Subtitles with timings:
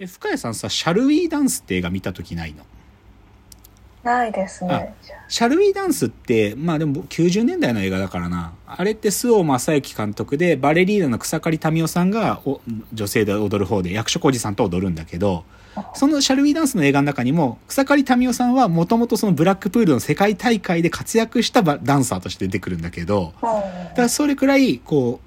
[0.00, 2.64] え、深谷さんさ、シャルウィーダンスって映画見た時ないの？
[4.04, 4.94] ないですね。
[5.26, 8.52] シャルウィーダンスって、まあでも90年代の映画だからな。
[8.64, 12.60] あれって周防正幸監督で、バレリーナの草刈民代さんがお
[12.92, 15.44] 女性で踊る方で、役所広司さんと踊るんだけど、
[15.94, 25.18] そのシャルウィーダンスの映画の中にも、草刈民代さんはもともとそのブラックプールの世界大会で活躍したバダンサーとして出てくるんだけど、だからそれくらい、こ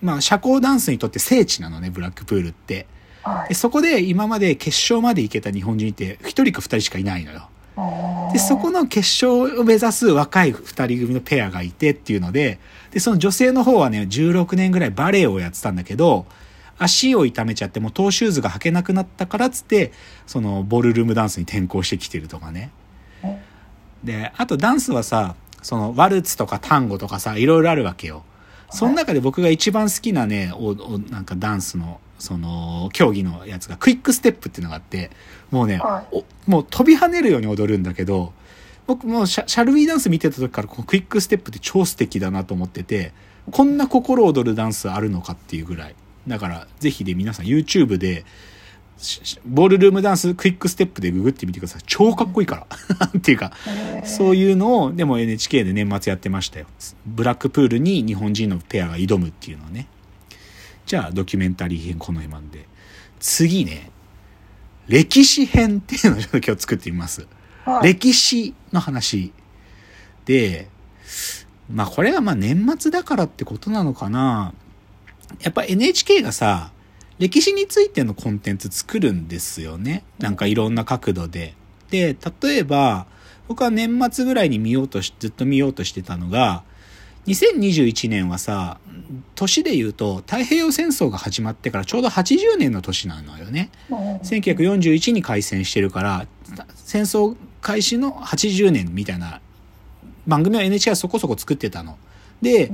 [0.00, 2.86] う、まあ社交ダンスにとって聖地なのね、ブラックプールって。
[3.48, 7.48] でそこで今まで決勝まで行けた日本人って1人か2人しかいないのよ。
[8.32, 12.58] で、そこの決勝を目指す若い二人組のペアがいてっていうので、
[12.90, 16.26] で、その女性の方はね、16年ぐらいバレエをやってたんだけど、
[16.78, 19.92] 足を痛めちゃってもうトーシューズが履けなくなったからっつって、
[20.26, 22.70] そのボールルームダンスに転向してきてるとかね。
[24.02, 28.24] で、あとダンスはさ、そのワルツとかタンゴとかさ、いろいろあるわけよ。
[28.70, 35.10] その中で僕が一番好きなね、おおなんかダンスの、その、競技のやつがクイックステップっていうのがあって、
[35.50, 38.32] もうね、おもう飛び跳ねるように踊るんだけど、
[38.86, 43.12] 僕もうシャ、シャルウィーダンス見てた時からこのクイックステップって超素敵だなと思ってて、
[43.50, 45.94] こんな心躍るダンスあるのかっていうぐらい。
[46.26, 48.24] だから、ぜひで皆さん YouTube で、
[49.44, 51.82] ボールルームダンスクイックステップでググってみてください。
[51.86, 52.66] 超かっこいいか
[53.00, 53.06] ら。
[53.18, 53.52] っていうか、
[54.04, 56.66] そういうのを、でも NHK で年末やってましたよ。
[57.04, 59.88] ブラックプールに日本人のペアが挑むっていうのをね。
[60.86, 62.66] じゃあ、ドキュメンタリー編この辺なんで。
[63.20, 63.90] 次ね、
[64.86, 67.26] 歴史編っていうのをちょっと今日作ってみます。
[67.82, 69.32] 歴史の話。
[70.26, 70.68] で、
[71.70, 74.52] まあこれはまあ年末だからってことなのかな。
[75.40, 76.72] やっぱ NHK がさ、
[77.18, 80.04] 歴史についてのコンテンツ作るんですよね。
[80.18, 81.54] なんかいろんな角度で。
[81.90, 83.06] で、例えば、
[83.46, 86.64] 僕は年末ぐらいに見ようとし、ずっと見ようとしてたのが、
[87.26, 88.78] 2021年はさ、
[89.34, 93.70] 年で言うと太平洋戦争が始まってからちょうど80年の年なのよね。
[93.90, 96.26] 1941に開戦してるから、
[96.74, 99.40] 戦争開始の80年みたいな
[100.26, 101.96] 番組を NHK はそこそこ作ってたの。
[102.42, 102.70] で、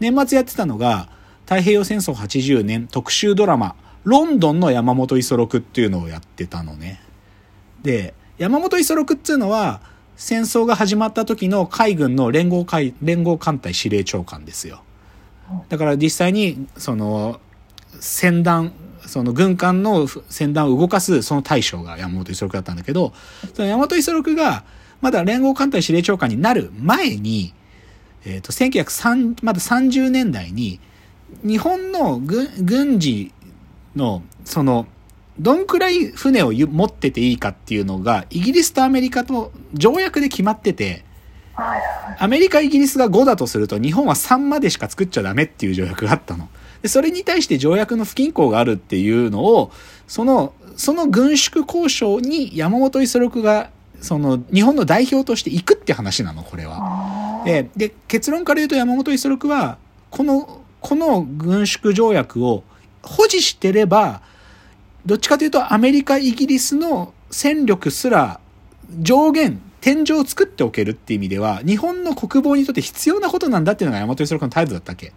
[0.00, 1.08] 年末やってたのが、
[1.44, 7.00] 太平洋戦争80年特集ドラマ、ロンドンの山本五十六っていうのをやってたのね。
[7.82, 9.80] で、山本五十六っていうのは、
[10.16, 14.82] 戦争が始まった時の海軍の連合海、連合艦隊司令長官ですよ。
[15.68, 17.40] だから実際に、その、
[18.00, 18.72] 戦団、
[19.06, 23.12] その軍艦の戦団を動かすその大将が山本五十六だったんだけど、
[23.54, 24.64] その山本五十六が、
[25.00, 27.52] まだ連合艦隊司令長官になる前に、
[28.24, 30.78] えっ、と、1903、まだ30年代に、
[31.42, 33.32] 日本の軍軍事
[33.96, 34.86] の、その、
[35.38, 41.04] どんくらい船を持ってていいかっていうのが、イギリスとアメリカと条約で決まってて、
[42.18, 46.48] アメリカ、イギリスが5だとすると、日本は3までしか作っちゃダメっていう条約があったの。
[46.82, 49.70] で、それに対して条約の不均衡があるっていうのを、
[50.06, 57.42] その、その軍縮交渉に山本五十六が、その、日本の代表として行くって話なの、これは。
[57.44, 59.78] で、で、結論から言うと山本五十六は、
[60.10, 62.64] この、この軍縮条約を
[63.02, 64.22] 保持してれば、
[65.04, 68.40] どっちかというとアメリカ、イギリスの戦力すら
[69.00, 75.12] 上限、天井を作っておけるっていう意味では、日本の国防にとって必要なことなんだっていうのが山本五十六の態度だったっけ？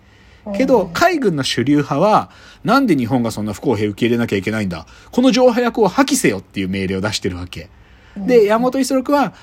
[0.57, 2.29] けど、海軍の主流派は、
[2.63, 4.85] なんで日本がそんな不公平受け入れなきゃいけないんだ？
[5.11, 7.69] この条約を破棄せよっていう命令を出してるわけ。
[8.15, 9.33] で、山本五十六は、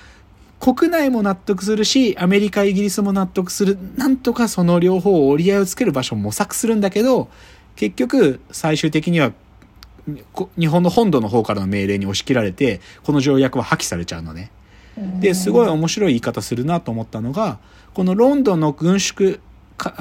[0.61, 3.79] 国内も納得するし、アメリカ、イギリスも納得する。
[3.97, 7.29] なんとかその両方を折り合いをつける場所を模索するんだけど、
[7.75, 9.33] 結局、最終的には、
[10.59, 14.51] 日本の本土の方からの命令に押し切られて、この条約は破棄されちゃうのね。
[15.21, 17.59] で、すごい面白い言い方するなと思ったのが、
[17.95, 19.39] このロンドンの軍縮、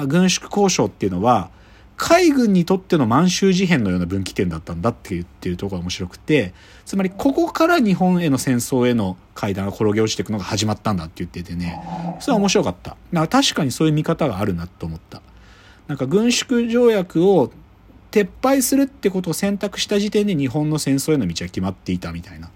[0.06, 1.50] 軍縮交渉っていうのは、
[1.96, 6.52] 海軍にとっての満州事変のような分岐点だったんだって言ってるところが面白くて、
[6.84, 11.80] つまりここから日本への戦争への階段が転げ落ちていくのが始まったんだって言っててね、
[12.18, 12.96] それは面白かった。
[13.14, 15.22] か確かにそういう見方があるなと思った。
[15.86, 17.52] なんか軍縮条約を
[18.12, 22.50] 撤廃するってことを選択した時点で日本の戦争への道は決まっていたみたいな。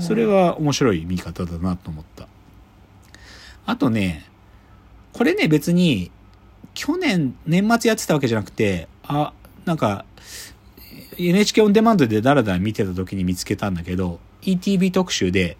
[0.00, 2.26] それは面白い見方だなと思った。
[3.66, 4.24] あとね、
[5.12, 6.10] これね別に
[6.74, 9.32] 去年年末やってたわけじゃなくて、あ、
[9.64, 10.04] なんか
[11.18, 15.56] NHK オンデマンドでダラダラ見てた時に見つけたんだけど、ETV 特集で、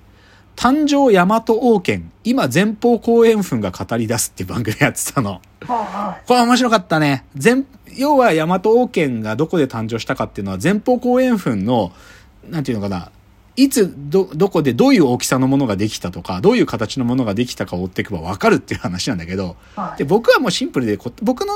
[0.57, 5.41] 誕生大和王権、今前方後円墳が語り出すっていう番組やってたの。
[6.27, 7.25] これ面白かったね。
[7.43, 7.65] 前、
[7.95, 11.93] 要は大和王権がどこで誕生したかっていうのは前方後円墳の、
[12.49, 13.11] なんていうのかな、
[13.57, 19.57] いつ、ど、どこでどういう大きさのものができたとか、どういう形のものができたかを追っていけばわかるっていう話なんだけど、
[19.99, 21.55] で、僕はもうシンプルで、僕の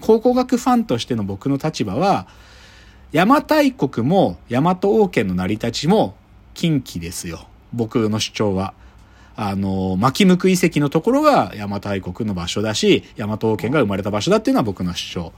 [0.00, 2.26] 考古学ファンとしての僕の立場は、
[3.12, 6.16] 邪馬台国も大和王権の成り立ちも
[6.54, 7.46] 近畿ですよ。
[7.76, 8.74] 僕の主張は。
[9.36, 15.32] あの、牧向遺跡のところが邪馬台国の場所だし、大和王権が生まれた場所だっていうのは僕の主張。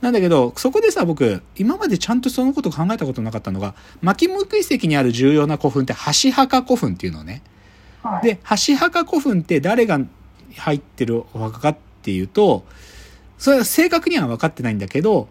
[0.00, 7.42] なんだけど、そこでさ、僕、今までちゃんとそのこと考えたことなかったのが、牧向遺跡にある重要な古墳って、箸墓古墳っていうのね。
[8.02, 8.26] はい。
[8.26, 10.00] で、箸墓古墳って誰が
[10.56, 12.64] 入ってるお墓かっていうと、
[13.38, 15.28] それは正確には分かってないんだけど、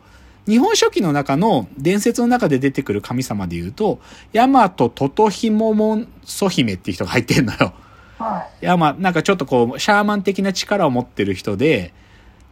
[0.47, 3.99] 日本書紀の中の伝説の中で出てくる神様で言うと、
[4.33, 7.73] 大和トトヒモモンソ姫っていう人が入ってんのよ。
[8.17, 8.65] はい。
[8.65, 11.93] や、まあ、なんかちょっとこう、シャーマン的な力を持ってる人で、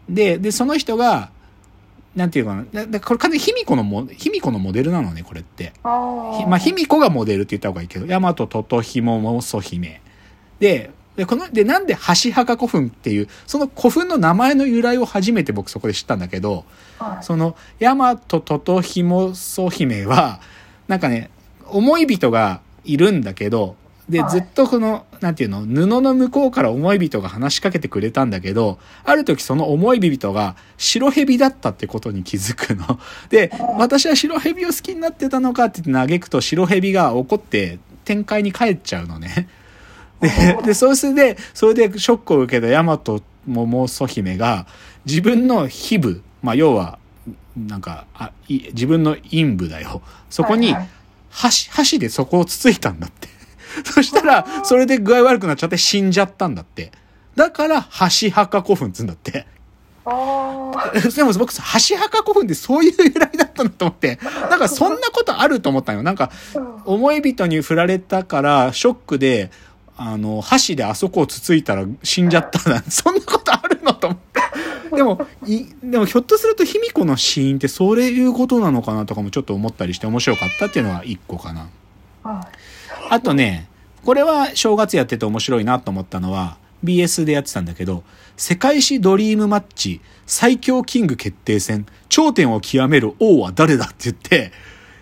[0.10, 1.32] で、で、その人が、
[2.16, 5.74] なんていうかな、だだこれ完全に卑弥呼のも、卑弥呼のモデルなのね、これって。
[5.84, 6.38] ああ。
[6.38, 10.02] ひまあ、卑弥呼がモデルって言った方がいいけど、大和トトヒモモソ姫。
[10.60, 16.65] で、で、この、で、なんで箸墓古墳っていう、その古墳の名前の由来を初めて僕そこで知ったんだけど、
[16.97, 17.23] はい。
[17.23, 20.39] その、大和トトヒモソ姫は、
[20.88, 21.29] なんかね、
[21.68, 23.75] 思い人がいるんだけど、
[24.09, 33.00] で、はいずっとこの、なんていうの、布の向こうから思い人が話しかけてくれたんだけど、ある時その思い人が白蛇だったってことに気づくの。
[33.29, 39.47] で、私は白蛇を好きになってたのかって言って嘆くと白蛇が怒って展開に帰っちゃうのね。
[40.21, 43.00] で、で、そうするで、それでショックを受けた大和
[43.47, 44.68] 桃曽姫が、
[45.06, 47.00] 自分の皮部、まあ、要は、
[47.57, 50.01] なんか、あい自分の陰部だよ。
[50.29, 50.75] そこに
[51.29, 53.27] 箸、箸でそこをつついたんだって。
[53.85, 56.91] そしたら、それで具合悪くなっちゃって死んじゃったんだって。
[57.35, 59.47] だから、箸墓古墳っつうんだって。
[60.06, 61.00] ああ。
[61.15, 64.19] でも僕、箸墓古墳ってそういう由来だったんだと思って、
[64.50, 66.03] なんかそんなことあると思ったよ。
[66.03, 69.51] なんか、うん思い人に振られたから、ショックで、
[70.03, 72.81] あの、箸であそこをつついたら死んじゃったな。
[72.89, 74.42] そんなことあるのと思って。
[74.95, 81.69] でも、い、でもひょっとすると卑弥呼の死因ってそういうことなのかなとかもちょっと思ったりして面白かったっていうのは一個かな。
[82.24, 82.48] はい。
[83.12, 83.68] あとね、
[84.03, 88.04] これは正月やってて面白いなと思ったのは、BS でやってたんだけど、
[88.38, 94.51] 世界史ドリームマッチ最強キング決定戦、頂点を極める王は誰だって言って、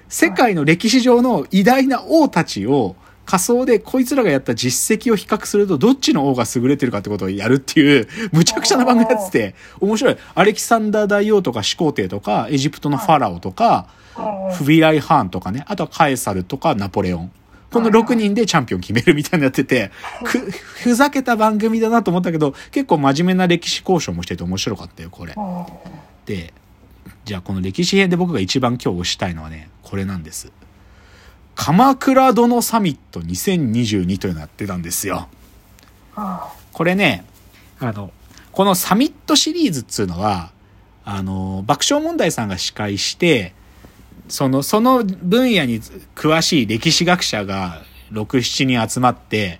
[0.10, 2.98] 世界の歴史上の偉大な王たちを
[3.30, 10.18] 仮想でこいつらがやった実績を比較するとどっちの王が優れてるかってことをやるっていう、 むちゃくちゃな番組やってて、面白い。
[10.34, 14.00] アレキサンダー大王とか始皇帝とか、エジプトのファラオとか、うん
[14.52, 17.32] フビライ・ハーンとかね、あとはカエサルとかナポレオン。
[17.72, 19.92] この6人でチャンピオン決めるみたいになってて、
[20.26, 25.36] く、ふざけた番組だなと思ったけど、結構真面目な歴史交渉もしてて面白かったよ、これ。
[25.38, 25.66] うん
[26.26, 26.52] で、
[27.26, 30.52] じゃあこの歴史編で僕が一番今日推したいのはね、これなんです。
[31.56, 35.28] 鎌倉殿サミット2022というのやってたんですよ。
[36.16, 37.26] あこれね、
[37.80, 38.12] あの、
[38.52, 40.52] このサミットシリーズっつうのは、
[41.06, 43.54] あの、爆笑問題さんが司会して、
[44.28, 45.82] その、その分野に
[46.16, 47.82] 詳しい歴史学者が
[48.12, 49.60] 6、7人集まって、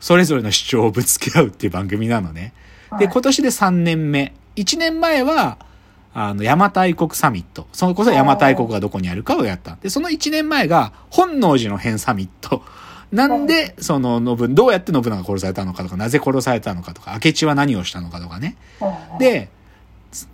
[0.00, 2.52] それぞれの主張をぶつけ合うっていう番組なのね。
[2.90, 4.34] で、はい今年で3年目。
[4.56, 5.58] 1年前は、
[6.14, 7.66] あの、邪馬台国サミット。
[7.72, 9.76] そのこそ邪馬台国がどこにあるかをやった。
[9.82, 12.62] で、その1年前が、本能寺の変サミット。
[13.10, 18.56] なんで、その、信、どうやって信長が殺されたのかとか、なぜ殺されたのかとか、明智は何をしたのかとかね。
[18.80, 19.50] うんで、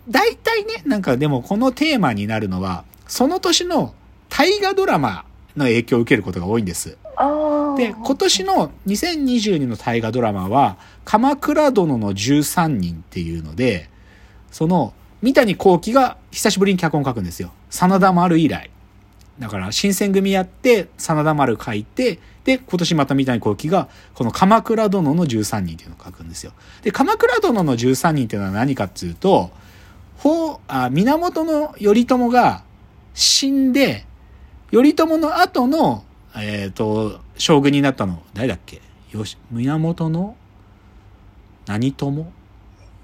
[0.07, 3.95] 大体ね、なんかでもこのテーマになるのは、その年の
[4.29, 5.25] 大河ドラマ
[5.57, 6.97] の影響を受けることが多いんです。
[7.77, 13.89] で、今年の2022の大河ドラマは、鎌倉殿の13人っていうので、
[14.51, 17.51] その、三谷幸喜が久しぶりに脚本書くんですよ。
[17.69, 18.71] 真田丸以来。
[19.39, 26.53] だから、新選組やって、真田丸書いて、で、今年また三谷幸喜が、この鎌倉殿の13人っていうのを書くんですよ。
[26.81, 29.51] で、鎌倉殿の13人っていうのは何かっていうと、
[30.17, 32.63] ほう、あ、源頼朝が
[33.13, 34.05] 死んで、
[34.71, 36.03] 頼朝の後の、
[36.35, 38.81] えっ、と、将軍になったの、誰だっけ？
[39.11, 40.35] よし、源の、
[41.65, 42.31] 何友？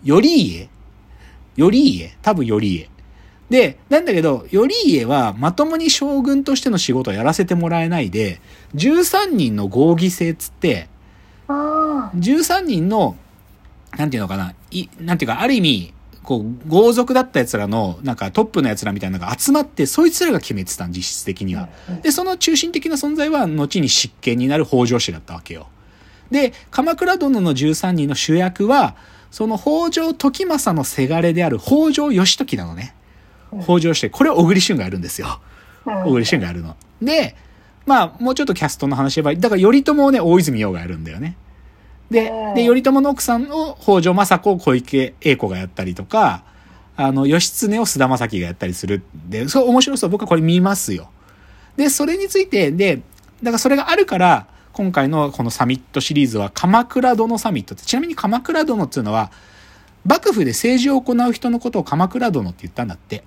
[0.05, 0.69] 頼家？
[1.57, 2.89] 頼家多分頼家。
[3.49, 8.41] で、なんだけど、頼家はまともに将軍としての仕事をやらせてもらえないで、
[8.75, 10.89] 13人の合議制っつって、
[11.47, 13.15] あ13人の、
[13.97, 21.69] なんていうのかな、い、なんていうか、ある意味、こう、豪族だった奴らの、なんかトップの奴らみたいなのが集まって、そいつらが決めてたん、実質的には。
[22.03, 25.67] で、その中心的な存在は、後に執権になる北条氏だったわけよ。
[26.29, 28.97] で、鎌倉殿の13人の主役は、
[29.31, 32.95] その北条時政のせがれである北条義時なのね。
[33.63, 34.09] 北条氏。
[34.09, 35.39] これを小栗旬がやるんですよ。
[35.85, 36.03] あ。
[36.05, 36.75] 小栗旬がやるの。
[37.01, 37.35] で、
[37.85, 41.37] まあ、もうちょっとキャストの話言えば、だから頼朝をね、大泉洋がやるんだよね。
[42.11, 46.43] でうん、で、頼朝の奥さんを北条政子を小池栄子がやったりとか、
[46.95, 50.09] あの、義経を菅田将暉がやったりするんで、そう面白そう。
[50.09, 51.09] 僕はこれ見ますよ。
[51.75, 53.01] で、それについて、で、
[53.43, 59.31] だからそれがあるから、今回のこのサミットシリーズは鎌倉殿サミットって、ちなみに鎌倉殿っていうのは、
[60.05, 63.23] 幕府で政治を行う人のことを鎌倉殿って言ったんだって。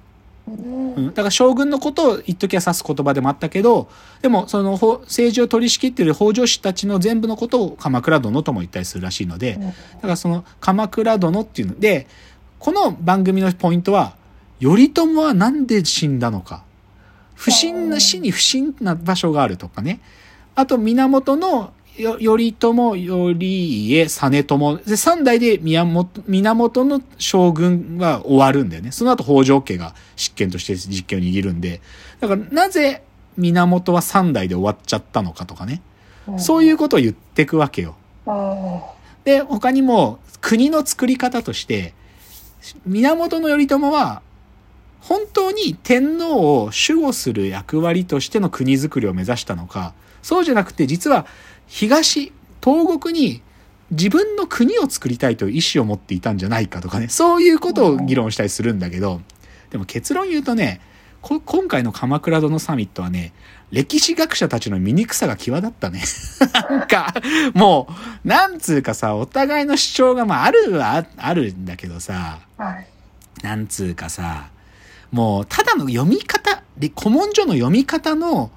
[0.46, 3.88] うんうん、だから将軍のことを一時は指す言葉でもあったけど、
[4.22, 9.58] でもそのほ政治を取り仕切っている北条氏たちの全部のことを鎌倉殿とも言ったりするらしいので、
[9.94, 12.06] だからその鎌倉殿っていうので、
[12.60, 14.14] この番組のポイントは、
[14.60, 16.62] 頼朝はなんで死んだのか。
[17.34, 20.00] 不審な死に不審な場所があるとかね。
[20.54, 24.76] あと、源のよ頼朝、頼家、実朝。
[24.76, 28.92] で、三代で宮本源の将軍は終わるんだよね。
[28.92, 31.80] その後北条家が執権として実権を握るんで。
[32.20, 33.02] だから、なぜ
[33.36, 35.82] 源は三代で終わっちゃったのかとかね。
[36.38, 37.96] そういうことを言ってくわけよ。
[38.26, 38.80] うん
[39.24, 41.94] で、他にも国の作り方として、
[42.86, 44.22] 源頼朝は
[45.00, 49.92] 本当に天皇を守護する役割としての国づくりを目指したのか、
[50.22, 51.26] そうじゃなくて実は
[51.66, 53.42] 東、東国に
[53.90, 59.20] 自分の国を作りたいという意思を持っていたんじゃないかとかね、そういうことを議論したりするんだけど、
[59.70, 60.80] でも結論言うとね、
[61.22, 63.32] こ今回の鎌倉殿サミットはね、
[63.70, 66.02] 歴史学者たちの醜さが際立ったね。
[66.70, 67.14] なんか、
[67.54, 67.88] も
[68.24, 72.86] う、なんつうかさ、お互いの主張がまああるはああるんだけどさ、はい。
[73.42, 74.48] なんつうかさ、
[75.12, 78.50] もう、ただの読み方、で、古文書の読み方の、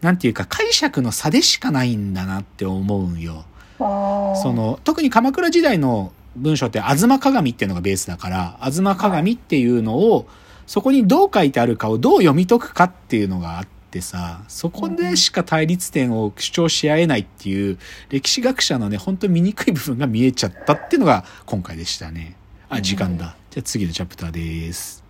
[0.00, 3.44] なんていうか解釈の差でしかないんだなって思うんよ。
[3.78, 10.28] そ、の、特に鎌倉時代の文章って、吾妻鏡っていうのがベースだから、吾妻鏡っていうのを、
[10.66, 17.78] そこにどう書いてあるかをどう読み解くかっていうのがあってさ、そこでしか対立点を主張し合えないっていう、
[18.10, 22.36] 歴史学者のね、本当に醜い部分が見えちゃったっていうのが今回でしたね。
[22.68, 23.36] あ、時間だ。
[23.50, 25.07] じゃあ次のチャプターです。